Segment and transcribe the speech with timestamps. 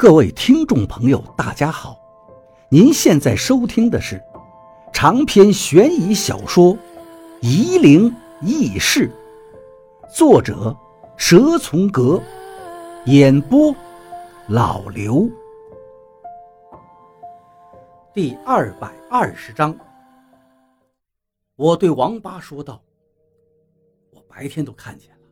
[0.00, 1.94] 各位听众朋友，大家好！
[2.70, 4.18] 您现在收听的是
[4.94, 6.74] 长篇悬疑小说
[7.42, 8.10] 《夷陵
[8.40, 9.12] 轶事》，
[10.16, 10.74] 作者
[11.18, 12.18] 蛇从阁，
[13.04, 13.76] 演播
[14.48, 15.28] 老刘。
[18.14, 19.78] 第二百二十章，
[21.56, 22.82] 我对王八说道
[24.12, 25.26] ：“我白天都看见了，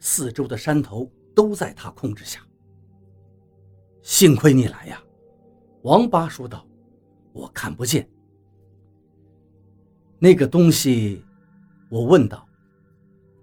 [0.00, 2.40] 四周的山头都在他控制下。”
[4.02, 5.02] 幸亏你来呀，
[5.82, 6.66] 王八说道
[7.32, 8.08] ：“我看不见
[10.18, 11.24] 那个东西。”
[11.90, 12.46] 我问道：“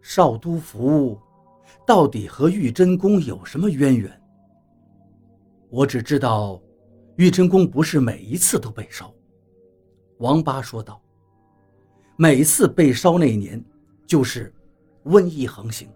[0.01, 1.19] 少都府
[1.85, 4.21] 到底和玉真宫有什么渊源？”
[5.69, 6.61] 我只知道，
[7.15, 9.11] 玉真宫不是每一次都被烧。
[10.19, 11.01] 王八说道
[12.17, 13.63] ：“每次被烧那年，
[14.05, 14.53] 就是
[15.05, 15.89] 瘟疫横行。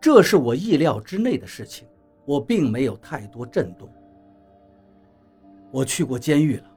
[0.00, 1.86] 这是我意料之内的事情。”
[2.24, 3.88] 我并没有太多震动。
[5.70, 6.70] 我去过监狱了，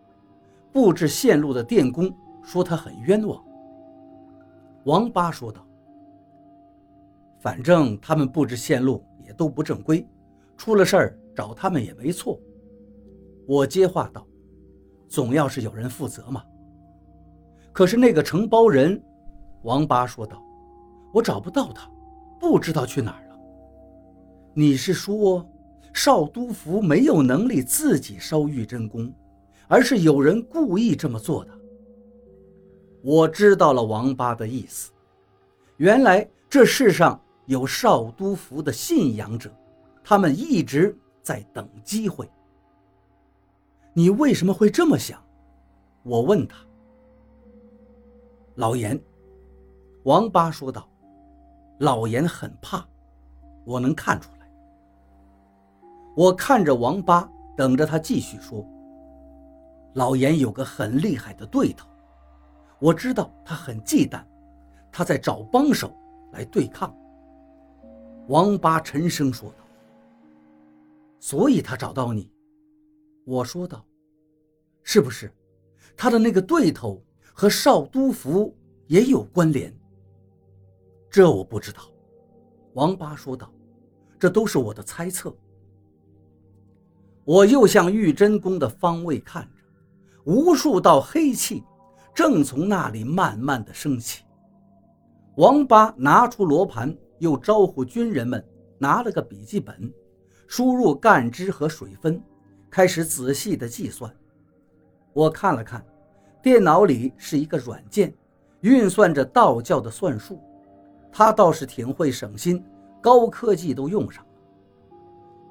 [0.71, 2.13] 布置线路的电工
[2.43, 3.43] 说他很冤枉。
[4.85, 5.65] 王八说道
[7.39, 10.07] ：“反正他们布置线路也都不正规，
[10.57, 12.39] 出了事儿找他们也没错。”
[13.47, 14.25] 我接话道
[15.07, 16.43] ：“总要是有人负责嘛。”
[17.73, 19.01] 可是那个承包人，
[19.63, 20.39] 王八说道
[21.13, 21.89] ：“我找不到他，
[22.39, 23.22] 不知道去哪儿。”
[24.55, 25.43] 你是说，
[25.93, 29.11] 少都府没有能力自己烧玉真宫，
[29.67, 31.51] 而是有人故意这么做的？
[33.01, 34.91] 我知道了王八的意思，
[35.77, 39.51] 原来这世上有少都府的信仰者，
[40.03, 42.29] 他们一直在等机会。
[43.91, 45.19] 你为什么会这么想？
[46.03, 46.57] 我问他。
[48.55, 49.01] 老严，
[50.03, 50.87] 王八说道
[51.79, 52.87] ：“老严很怕，
[53.65, 54.42] 我能看出来。”
[56.15, 58.65] 我看着王八，等着他继续说。
[59.93, 61.87] 老严有个很厉害的对头，
[62.79, 64.23] 我知道他很忌惮，
[64.91, 65.91] 他在找帮手
[66.31, 66.95] 来对抗。
[68.27, 69.65] 王八沉声说道
[71.19, 72.31] ：“所以他找到你。”
[73.25, 73.85] 我说道
[74.83, 75.31] ：“是不是？
[75.95, 78.55] 他的那个对头和少都府
[78.87, 79.71] 也有关联？”
[81.09, 81.81] 这我不知道。
[82.73, 83.51] 王八说道
[84.17, 85.35] ：“这都是我的猜测。”
[87.25, 89.63] 我又向玉真宫的方位看着，
[90.25, 91.63] 无数道黑气
[92.13, 94.23] 正从那里慢慢的升起。
[95.37, 98.45] 王八拿出罗盘，又招呼军人们
[98.77, 99.91] 拿了个笔记本，
[100.47, 102.21] 输入干支和水分，
[102.69, 104.13] 开始仔细的计算。
[105.13, 105.83] 我看了看，
[106.41, 108.13] 电脑里是一个软件，
[108.61, 110.41] 运算着道教的算术。
[111.09, 112.61] 他倒是挺会省心，
[113.01, 114.29] 高科技都用上了。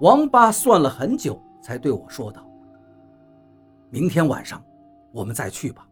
[0.00, 1.40] 王八算了很久。
[1.62, 2.44] 才对我说道
[3.88, 4.62] ：“明天晚上，
[5.12, 5.88] 我们再去吧。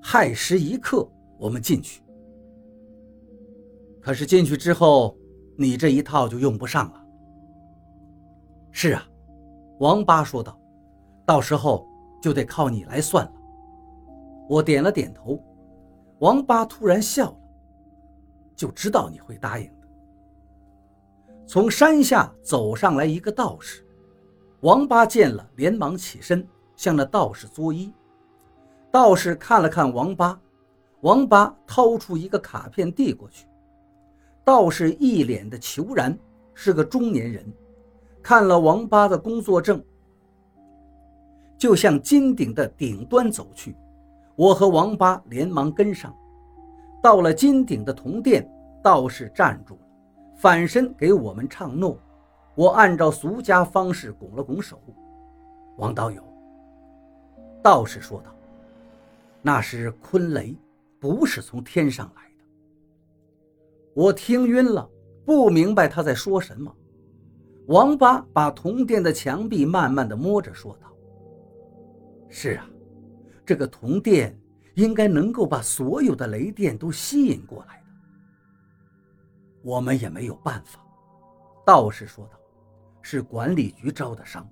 [0.00, 2.02] 亥时一刻，我们进去。
[4.00, 5.16] 可是进去之后，
[5.58, 7.04] 你这一套就用不上了。
[8.70, 9.06] ”“是啊。”
[9.80, 10.58] 王八说道
[11.26, 11.86] ，“到时候
[12.22, 13.32] 就得靠你来算了。”
[14.48, 15.42] 我点了点头。
[16.18, 17.38] 王八突然笑了，
[18.54, 19.88] 就知道你会答应的。
[21.46, 23.86] 从山下走上来一个道士。
[24.60, 27.90] 王八见了，连忙起身向那道士作揖。
[28.90, 30.38] 道士看了看王八，
[31.00, 33.46] 王八掏出一个卡片递过去。
[34.44, 36.18] 道士一脸的求然，
[36.52, 37.50] 是个中年人，
[38.22, 39.82] 看了王八的工作证，
[41.56, 43.74] 就向金顶的顶端走去。
[44.36, 46.14] 我和王八连忙跟上。
[47.02, 48.46] 到了金顶的铜殿，
[48.82, 49.80] 道士站住了，
[50.36, 51.96] 反身给我们唱诺。
[52.60, 54.78] 我按照俗家方式拱了拱手，
[55.78, 56.22] 王道友。
[57.62, 58.30] 道士说道
[59.40, 60.54] ：“那是昆雷，
[60.98, 62.44] 不是从天上来的。”
[63.96, 64.86] 我听晕了，
[65.24, 66.70] 不明白他在说什么。
[67.68, 70.92] 王八把铜殿的墙壁慢慢的摸着，说道
[72.28, 72.68] ：“是啊，
[73.46, 74.38] 这个铜殿
[74.74, 77.86] 应该能够把所有的雷电都吸引过来的。
[79.62, 80.78] 我们也没有办法。”
[81.64, 82.38] 道士说道。
[83.02, 84.48] 是管理局招的商，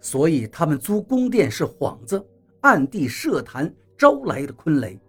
[0.00, 2.24] 所以他们租宫殿是幌子，
[2.60, 5.00] 暗地设坛招来的昆雷。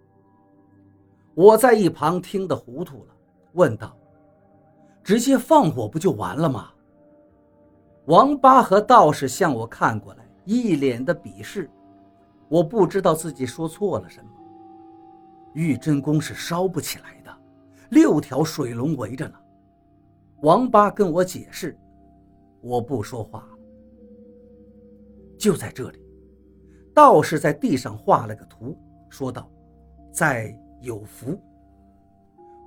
[1.34, 3.14] 我在一旁听得糊涂了，
[3.52, 3.96] 问道
[5.04, 6.70] ：“直接放火不就完了吗？”
[8.06, 11.70] 王八和道士向我看过来，一脸的鄙视。
[12.48, 14.30] 我不知道自己说错了什么。
[15.52, 17.36] 玉真宫是烧不起来的，
[17.90, 19.34] 六条水龙围着呢。
[20.46, 21.76] 王八跟我解释，
[22.60, 23.58] 我不说话了。
[25.36, 25.98] 就在这里，
[26.94, 28.78] 道士在地上画了个图，
[29.10, 29.50] 说道
[30.14, 31.36] ：“在有福。”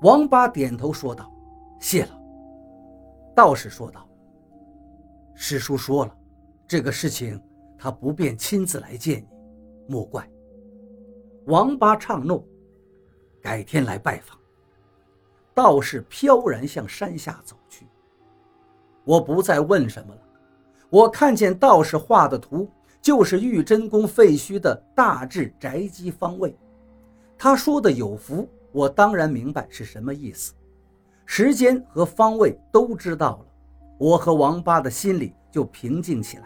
[0.04, 1.32] 王八点头说道
[1.80, 2.22] ：“谢了。”
[3.34, 4.06] 道士说道
[5.34, 6.14] ：“师叔说了，
[6.68, 7.42] 这个事情
[7.78, 9.30] 他不便亲自来见你，
[9.88, 10.30] 莫怪。”
[11.48, 12.46] 王八唱诺
[13.42, 14.38] ：“改天来拜访。”
[15.60, 17.86] 道士飘然向山下走去。
[19.04, 20.22] 我不再问什么了。
[20.90, 22.72] 我看见道士画的图，
[23.02, 26.58] 就是玉真宫废墟的大致宅基方位。
[27.38, 30.54] 他说的有福，我当然明白是什么意思。
[31.26, 33.46] 时间和方位都知道了，
[33.98, 36.46] 我和王八的心里就平静起来。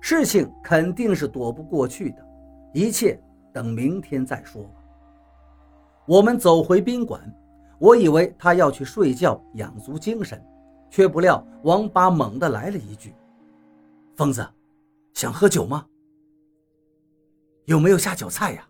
[0.00, 2.24] 事情肯定是躲不过去的，
[2.72, 3.20] 一切
[3.52, 4.70] 等明天再说吧。
[6.06, 7.20] 我们走回宾馆，
[7.78, 10.42] 我以为他要去睡觉养足精神。
[10.90, 13.14] 却不料王八猛地来了一句
[14.16, 14.42] ：“疯子，
[15.12, 15.84] 想喝酒吗？
[17.66, 18.66] 有没有下酒菜呀？”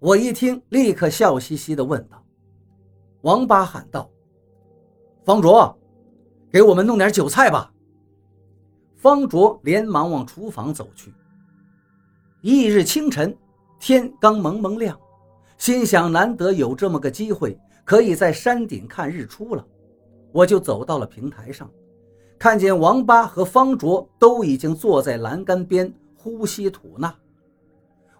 [0.00, 2.20] 我一听，立刻笑嘻嘻地问道。
[3.20, 4.10] 王八喊道
[5.24, 5.78] ：“方卓，
[6.50, 7.72] 给我们弄点酒菜吧。”
[8.98, 11.14] 方卓连忙往厨房走去。
[12.42, 13.36] 翌日清晨，
[13.78, 14.98] 天刚蒙蒙亮，
[15.56, 17.56] 心想难得有这么个机会，
[17.88, 19.64] 可以在山顶看日出了。
[20.30, 21.70] 我就走到了平台上，
[22.38, 27.14] 看见王八和方卓都已经坐在栏杆边呼吸吐纳。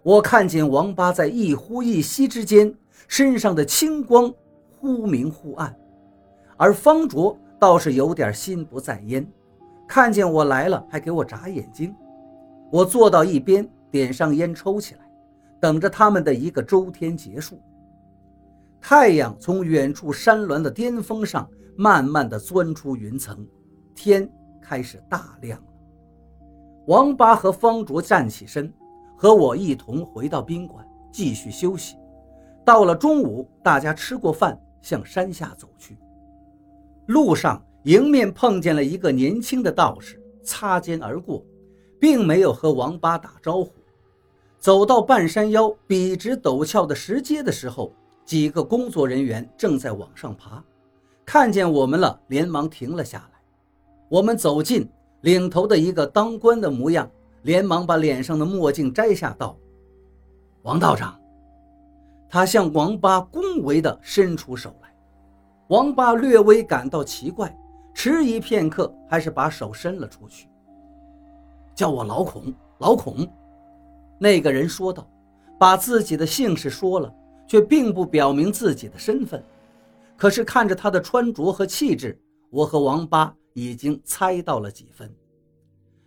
[0.02, 2.74] 我看见王八在一呼一吸之间，
[3.08, 4.32] 身上的青光
[4.80, 5.76] 忽明忽暗，
[6.56, 9.30] 而方卓倒是有点心不在焉，
[9.86, 11.94] 看见我来了还给我眨眼睛。
[12.72, 15.00] 我坐到一边，点上烟抽起来，
[15.60, 17.60] 等着他们的一个周天结束。
[18.88, 21.46] 太阳从远处山峦的巅峰上。
[21.76, 23.46] 慢慢的钻出云层，
[23.94, 24.29] 天
[24.62, 25.67] 开始大亮了。
[26.87, 28.73] 王八和方卓站起身，
[29.14, 31.96] 和我一同回到宾馆继续休息。
[32.64, 35.99] 到了中午，大家吃过饭，向山下走去。
[37.06, 41.44] 路上迎面碰见了一个年轻的道士，擦肩而过，
[42.00, 43.70] 并没有和王八打招呼。
[44.58, 47.94] 走到半山腰笔直陡峭的石阶的时候，
[48.28, 50.62] 几个工作人员正在往上爬。
[51.25, 53.40] 看见我们了，连忙停了下来。
[54.06, 54.86] 我们走近，
[55.22, 57.10] 领头的一个当官的模样，
[57.40, 59.56] 连忙把脸上的墨镜摘下，道
[60.60, 61.19] ：“王道长。”
[62.28, 64.94] 他向王八恭维地伸出手来。
[65.69, 67.58] 王八略微感到奇怪，
[67.94, 70.50] 迟疑片刻，还是把手伸了出去。
[71.75, 73.26] “叫我老孔，老孔。”
[74.20, 75.08] 那个人说道，
[75.58, 77.10] 把自己的姓氏说了，
[77.48, 79.42] 却并不表明自己的身份。
[80.16, 85.12] 可是看着他的穿着和气质，我和王八已经猜到了几分。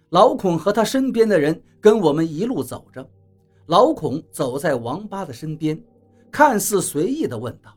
[0.09, 3.09] 老孔和他身边的人跟我们一路走着，
[3.67, 5.81] 老孔走在王八的身边，
[6.29, 7.73] 看似随意地问道：“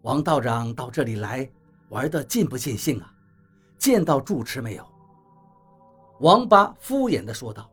[0.00, 1.46] 王道长到这里来
[1.90, 3.12] 玩的尽不尽兴啊？
[3.78, 4.84] 见到住持没有？”
[6.20, 7.70] 王八敷衍地说道：“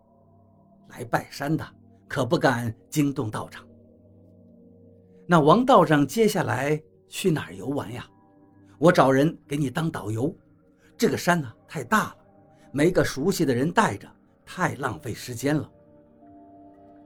[0.91, 1.65] 来拜山的，
[2.09, 3.65] 可不敢惊动道长。”
[5.31, 6.77] 那王道长接下来。
[7.07, 8.05] 去哪儿游玩呀？
[8.77, 10.33] 我找人给你当导游。
[10.97, 12.15] 这个山呢太大了，
[12.71, 14.07] 没个熟悉的人带着，
[14.45, 15.69] 太浪费时间了。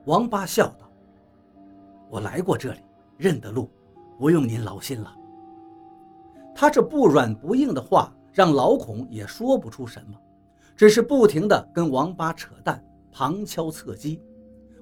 [0.05, 0.91] 王八笑道
[2.09, 2.79] ：“我来过这里，
[3.17, 3.69] 认得路，
[4.19, 5.15] 不用您劳心了。”
[6.53, 10.19] 他这不软不硬的话，让老孔也说不出什么，
[10.75, 14.21] 只是不停地跟王八扯淡，旁敲侧击。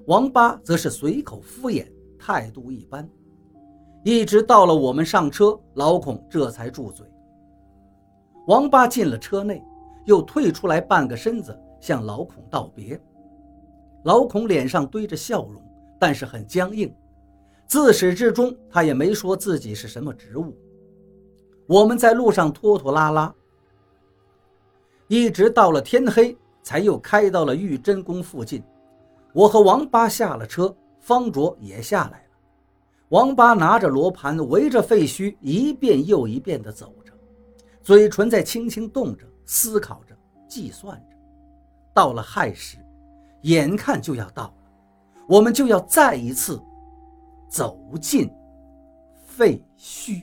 [0.06, 3.08] 王八则是随口敷衍，态度一般。
[4.04, 7.06] 一直到了我们上车，老孔这才住嘴。
[8.46, 9.64] 王八进了车内，
[10.04, 13.00] 又退出来半个身子，向老孔道别。
[14.02, 15.62] 老孔脸上堆着笑容，
[15.98, 16.94] 但是很僵硬。
[17.66, 20.54] 自始至终，他也没说自己是什么职务。
[21.66, 23.34] 我们在路上拖拖拉拉，
[25.08, 28.62] 一直到了天黑，才又开到了玉真宫附近。
[29.32, 32.23] 我和王八下了车，方卓也下来。
[33.10, 37.12] 王八拿着罗盘，围着废墟一遍又一遍地走着，
[37.82, 40.16] 嘴唇在轻轻动着，思考着，
[40.48, 41.16] 计算着。
[41.92, 42.78] 到了亥时，
[43.42, 44.54] 眼看就要到了，
[45.28, 46.60] 我们就要再一次
[47.48, 48.28] 走进
[49.26, 50.22] 废墟。